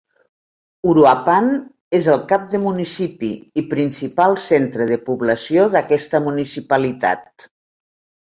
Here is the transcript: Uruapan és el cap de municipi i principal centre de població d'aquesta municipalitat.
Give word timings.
Uruapan 0.91 1.49
és 1.97 2.07
el 2.13 2.21
cap 2.31 2.47
de 2.53 2.61
municipi 2.63 3.29
i 3.61 3.65
principal 3.75 4.33
centre 4.45 4.87
de 4.93 4.97
població 5.11 5.67
d'aquesta 5.75 6.25
municipalitat. 6.29 7.47